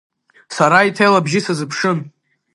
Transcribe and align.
Сара 0.55 0.87
иҭел 0.87 1.13
абжьы 1.19 1.39
сазыԥшын. 1.45 1.99